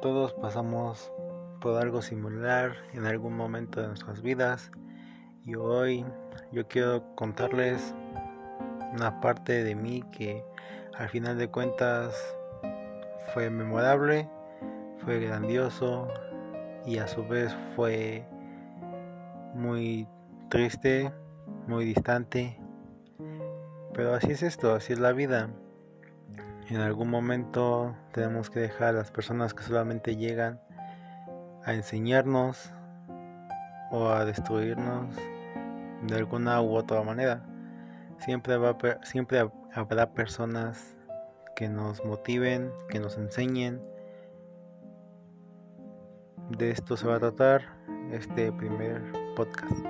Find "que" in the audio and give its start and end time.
10.12-10.44, 28.48-28.60, 29.52-29.62, 41.56-41.68, 42.88-43.00